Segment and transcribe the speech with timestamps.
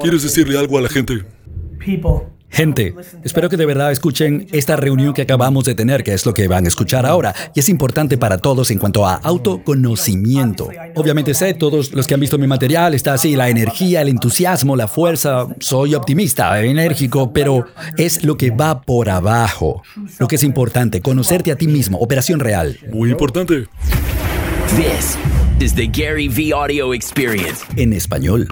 [0.00, 1.22] ¿Quieres decirle algo a la gente?
[2.48, 6.32] Gente, espero que de verdad escuchen esta reunión que acabamos de tener, que es lo
[6.32, 10.70] que van a escuchar ahora, y es importante para todos en cuanto a autoconocimiento.
[10.94, 14.74] Obviamente sé, todos los que han visto mi material, está así, la energía, el entusiasmo,
[14.74, 17.66] la fuerza, soy optimista, enérgico, pero
[17.98, 19.82] es lo que va por abajo.
[20.18, 22.78] Lo que es importante, conocerte a ti mismo, operación real.
[22.90, 23.66] Muy importante.
[24.76, 25.18] This
[25.60, 27.64] is the Gary V Audio Experience.
[27.76, 28.48] En español.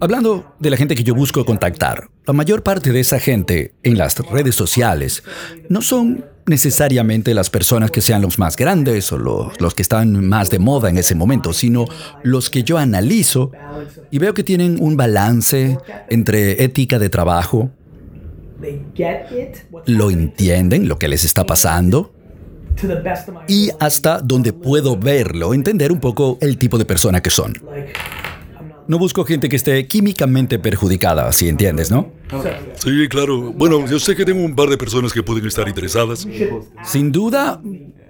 [0.00, 3.98] Hablando de la gente que yo busco contactar, la mayor parte de esa gente en
[3.98, 5.22] las redes sociales
[5.68, 10.50] no son necesariamente las personas que sean los más grandes o los, que están más
[10.50, 11.84] de moda en ese momento, sino
[12.22, 13.52] los que yo analizo
[14.10, 17.70] y veo que tienen un balance entre ética de trabajo,
[19.86, 22.12] lo entienden, lo que les está pasando,
[23.48, 27.54] y hasta donde puedo verlo, entender un poco el tipo de persona que son.
[28.88, 32.10] No busco gente que esté químicamente perjudicada, si entiendes, ¿no?
[32.76, 33.52] Sí, claro.
[33.52, 36.26] Bueno, yo sé que tengo un par de personas que pueden estar interesadas.
[36.84, 37.60] Sin duda,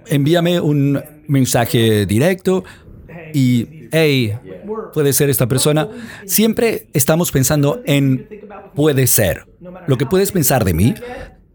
[0.07, 2.63] envíame un mensaje directo
[3.33, 4.33] y, hey,
[4.93, 5.89] puede ser esta persona.
[6.25, 8.27] Siempre estamos pensando en
[8.73, 9.47] puede ser.
[9.85, 10.93] Lo que puedes pensar de mí,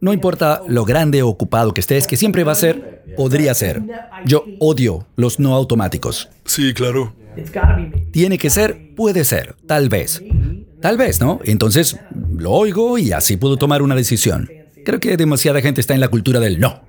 [0.02, 3.80] no importa lo grande o ocupado que estés, que siempre va a ser, podría ser.
[4.26, 6.28] Yo odio los no automáticos.
[6.44, 7.14] Sí, claro.
[8.10, 10.22] Tiene que ser, puede ser, tal vez.
[10.80, 11.40] Tal vez, ¿no?
[11.44, 11.98] Entonces
[12.36, 14.50] lo oigo y así puedo tomar una decisión.
[14.84, 16.82] Creo que demasiada gente está en la cultura del no.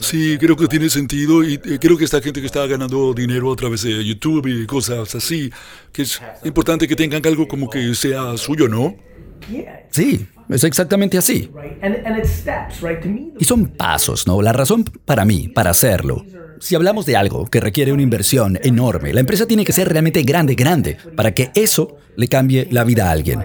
[0.00, 3.50] Sí, creo que tiene sentido y eh, creo que esta gente que está ganando dinero
[3.50, 5.50] a través de YouTube y cosas así,
[5.90, 8.94] que es importante que tengan algo como que sea suyo, ¿no?
[9.90, 11.50] Sí, es exactamente así.
[13.38, 14.42] Y son pasos, ¿no?
[14.42, 16.24] La razón para mí, para hacerlo,
[16.62, 20.22] si hablamos de algo que requiere una inversión enorme, la empresa tiene que ser realmente
[20.22, 23.44] grande, grande, para que eso le cambie la vida a alguien.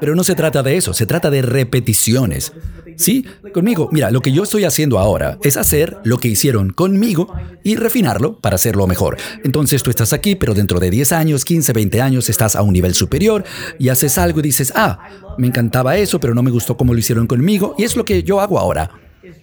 [0.00, 2.54] Pero no se trata de eso, se trata de repeticiones.
[2.96, 7.34] Sí, conmigo, mira, lo que yo estoy haciendo ahora es hacer lo que hicieron conmigo
[7.62, 9.18] y refinarlo para hacerlo mejor.
[9.44, 12.72] Entonces tú estás aquí, pero dentro de 10 años, 15, 20 años estás a un
[12.72, 13.44] nivel superior
[13.78, 15.00] y haces algo y dices, ah,
[15.36, 18.22] me encantaba eso, pero no me gustó cómo lo hicieron conmigo y es lo que
[18.22, 18.90] yo hago ahora.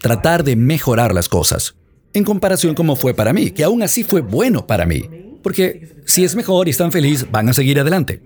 [0.00, 1.76] Tratar de mejorar las cosas
[2.12, 5.08] en comparación como fue para mí, que aún así fue bueno para mí.
[5.42, 8.20] Porque si es mejor y están felices, van a seguir adelante.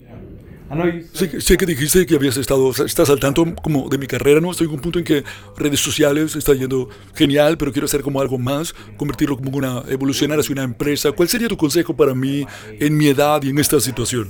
[1.12, 4.50] Sé, que dijiste que habías estado, estás al tanto como de mi carrera, ¿no?
[4.50, 5.22] Estoy en un punto en que
[5.56, 10.40] redes sociales está yendo genial, pero quiero hacer como algo más, convertirlo como una, evolucionar
[10.40, 11.12] hacia una empresa.
[11.12, 12.44] ¿Cuál sería tu consejo para mí
[12.80, 14.28] en mi edad y en esta situación?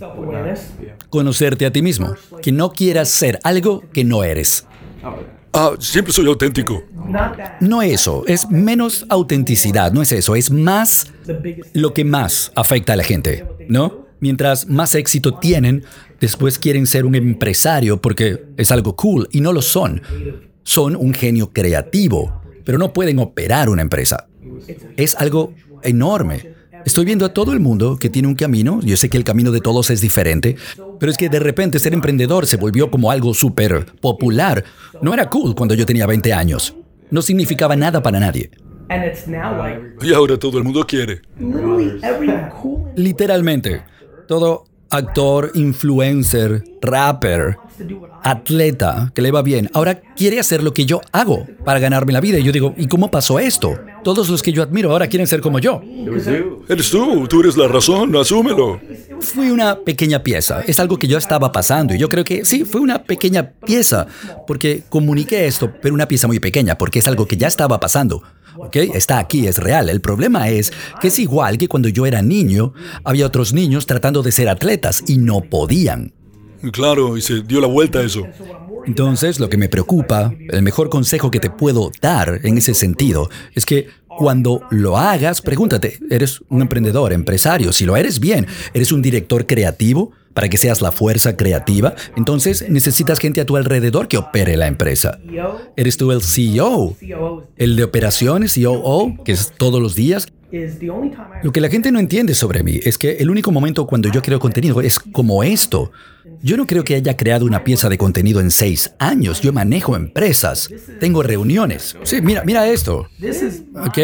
[1.08, 4.66] Conocerte a ti mismo, que no quieras ser algo que no eres.
[5.58, 6.84] Ah, siempre soy auténtico.
[7.60, 11.10] No eso, es menos autenticidad, no es eso, es más
[11.72, 14.06] lo que más afecta a la gente, ¿no?
[14.20, 15.82] Mientras más éxito tienen,
[16.20, 20.02] después quieren ser un empresario porque es algo cool y no lo son.
[20.62, 24.28] Son un genio creativo, pero no pueden operar una empresa.
[24.98, 26.55] Es algo enorme.
[26.86, 29.50] Estoy viendo a todo el mundo que tiene un camino, yo sé que el camino
[29.50, 30.54] de todos es diferente,
[31.00, 34.62] pero es que de repente ser emprendedor se volvió como algo súper popular.
[35.02, 36.76] No era cool cuando yo tenía 20 años.
[37.10, 38.52] No significaba nada para nadie.
[40.00, 41.22] Y ahora todo el mundo quiere.
[42.94, 43.82] Literalmente,
[44.28, 47.56] todo actor, influencer, rapper,
[48.22, 52.20] atleta que le va bien, ahora quiere hacer lo que yo hago para ganarme la
[52.20, 52.38] vida.
[52.38, 53.76] Y yo digo, ¿y cómo pasó esto?
[54.06, 55.82] Todos los que yo admiro ahora quieren ser como yo.
[56.68, 58.80] Eres tú, tú eres la razón, asúmelo.
[59.18, 62.64] Fui una pequeña pieza, es algo que yo estaba pasando y yo creo que sí,
[62.64, 64.06] fue una pequeña pieza,
[64.46, 68.22] porque comuniqué esto, pero una pieza muy pequeña, porque es algo que ya estaba pasando.
[68.54, 68.76] ¿ok?
[68.94, 69.88] Está aquí, es real.
[69.88, 74.22] El problema es que es igual que cuando yo era niño, había otros niños tratando
[74.22, 76.12] de ser atletas y no podían.
[76.72, 78.26] Claro, y se dio la vuelta a eso.
[78.86, 83.28] Entonces, lo que me preocupa, el mejor consejo que te puedo dar en ese sentido,
[83.54, 87.72] es que cuando lo hagas, pregúntate, ¿eres un emprendedor, empresario?
[87.72, 90.12] Si lo eres bien, ¿eres un director creativo?
[90.32, 94.66] Para que seas la fuerza creativa, entonces necesitas gente a tu alrededor que opere la
[94.66, 95.18] empresa.
[95.76, 96.94] ¿Eres tú el CEO?
[97.56, 100.28] ¿El de operaciones, COO, que es todos los días?
[101.42, 104.22] Lo que la gente no entiende sobre mí es que el único momento cuando yo
[104.22, 105.90] creo contenido es como esto.
[106.42, 109.40] Yo no creo que haya creado una pieza de contenido en seis años.
[109.40, 110.68] Yo manejo empresas,
[111.00, 111.96] tengo reuniones.
[112.02, 113.08] Sí, mira, mira esto.
[113.86, 113.98] ¿Ok?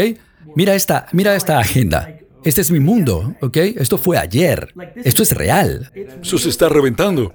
[0.56, 2.18] Mira esta, mira esta agenda.
[2.44, 3.56] Este es mi mundo, ¿ok?
[3.56, 4.74] Esto fue ayer.
[4.96, 5.90] Esto es real.
[6.20, 7.32] Eso se está reventando.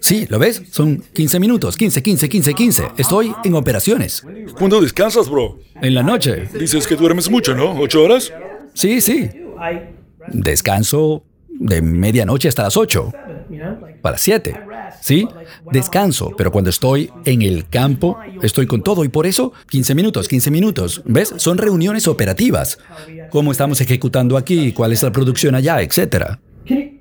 [0.00, 0.62] Sí, ¿lo ves?
[0.72, 2.88] Son 15 minutos, 15, 15, 15, 15.
[2.98, 4.24] Estoy en operaciones.
[4.58, 5.60] ¿Cuándo descansas, bro?
[5.80, 6.48] En la noche.
[6.58, 7.78] Dices que duermes mucho, ¿no?
[7.78, 8.32] ¿Ocho horas?
[8.74, 9.30] Sí, sí.
[10.32, 13.12] Descanso de medianoche hasta las 8.
[14.02, 14.54] A las 7.
[15.00, 15.28] ¿Sí?
[15.70, 20.28] Descanso, pero cuando estoy en el campo, estoy con todo y por eso 15 minutos,
[20.28, 21.02] 15 minutos.
[21.04, 21.34] ¿Ves?
[21.36, 22.78] Son reuniones operativas.
[23.30, 24.72] ¿Cómo estamos ejecutando aquí?
[24.72, 25.80] ¿Cuál es la producción allá?
[25.80, 26.40] Etcétera.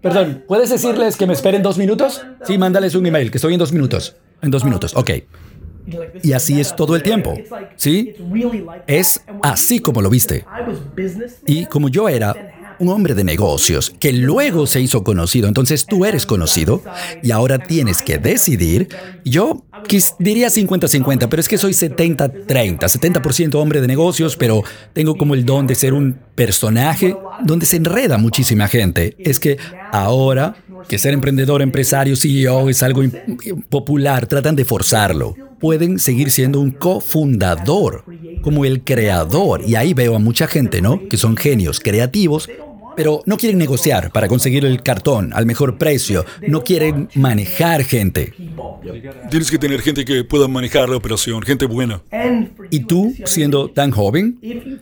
[0.01, 2.21] Perdón, ¿puedes decirles que me esperen dos minutos?
[2.45, 4.15] Sí, mándales un email, que estoy en dos minutos.
[4.41, 5.11] En dos minutos, ok.
[6.23, 7.33] Y así es todo el tiempo.
[7.75, 8.13] ¿Sí?
[8.87, 10.45] Es así como lo viste.
[11.45, 16.05] Y como yo era un hombre de negocios que luego se hizo conocido, entonces tú
[16.05, 16.81] eres conocido
[17.23, 18.89] y ahora tienes que decidir.
[19.23, 19.65] Yo
[20.19, 24.63] diría 50-50, pero es que soy 70-30, 70%, hombre de negocios, pero
[24.93, 29.15] tengo como el don de ser un personaje donde se enreda muchísima gente.
[29.19, 29.57] Es que
[29.91, 30.55] ahora
[30.87, 33.03] que ser emprendedor, empresario, CEO es algo
[33.69, 35.35] popular, tratan de forzarlo.
[35.59, 38.05] Pueden seguir siendo un cofundador,
[38.41, 39.61] como el creador.
[39.65, 41.07] Y ahí veo a mucha gente, ¿no?
[41.09, 42.47] Que son genios creativos,
[42.97, 48.33] pero no quieren negociar para conseguir el cartón al mejor precio, no quieren manejar gente.
[49.29, 52.01] Tienes que tener gente que pueda manejar la operación, gente buena.
[52.71, 54.39] Y tú, siendo tan joven,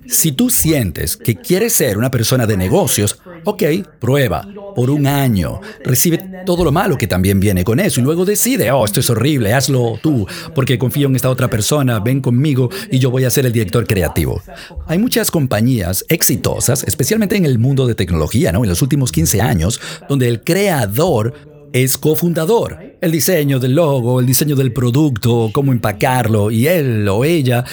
[0.07, 3.63] si tú sientes que quieres ser una persona de negocios, ok,
[3.99, 8.23] prueba por un año, recibe todo lo malo que también viene con eso y luego
[8.23, 12.69] decide, oh, esto es horrible, hazlo tú, porque confío en esta otra persona, ven conmigo
[12.89, 14.41] y yo voy a ser el director creativo.
[14.87, 18.63] Hay muchas compañías exitosas, especialmente en el mundo de tecnología, ¿no?
[18.63, 21.33] En los últimos 15 años, donde el creador
[21.73, 22.97] es cofundador.
[23.01, 27.65] El diseño del logo, el diseño del producto, cómo empacarlo, y él o ella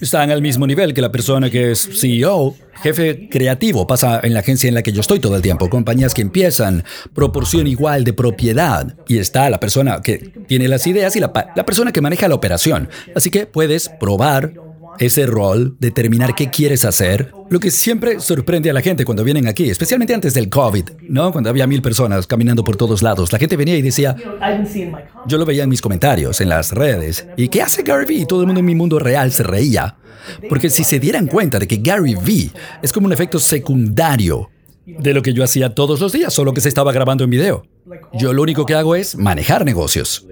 [0.00, 3.86] están al mismo nivel que la persona que es CEO, jefe creativo.
[3.86, 5.70] Pasa en la agencia en la que yo estoy todo el tiempo.
[5.70, 6.84] Compañías que empiezan,
[7.14, 8.94] proporción igual de propiedad.
[9.08, 12.34] Y está la persona que tiene las ideas y la, la persona que maneja la
[12.34, 12.88] operación.
[13.14, 14.65] Así que puedes probar
[14.98, 19.46] ese rol, determinar qué quieres hacer, lo que siempre sorprende a la gente cuando vienen
[19.46, 21.32] aquí, especialmente antes del COVID, ¿no?
[21.32, 24.16] Cuando había mil personas caminando por todos lados, la gente venía y decía,
[25.26, 28.22] yo lo veía en mis comentarios, en las redes, ¿y qué hace Gary Vee?
[28.22, 29.96] Y todo el mundo en mi mundo real se reía,
[30.48, 32.50] porque si se dieran cuenta de que Gary Vee
[32.82, 34.50] es como un efecto secundario
[34.86, 37.66] de lo que yo hacía todos los días, solo que se estaba grabando en video.
[38.14, 40.26] Yo lo único que hago es manejar negocios.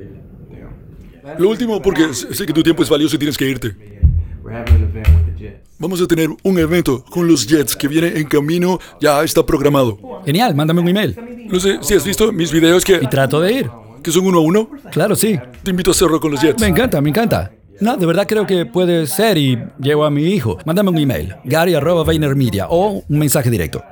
[1.38, 3.74] Lo último, porque sé que tu tiempo es valioso y tienes que irte.
[5.78, 9.98] Vamos a tener un evento con los Jets que viene en camino, ya está programado.
[10.24, 11.48] Genial, mándame un email.
[11.50, 13.00] No sé si has visto mis videos que...
[13.02, 13.70] Y trato de ir.
[14.02, 14.70] ¿Que son uno a uno?
[14.92, 15.38] Claro, sí.
[15.62, 16.60] Te invito a hacerlo con los Jets.
[16.60, 17.50] Me encanta, me encanta.
[17.80, 20.58] No, de verdad creo que puede ser y llevo a mi hijo.
[20.64, 23.82] Mándame un email, gary.vaynermedia o un mensaje directo.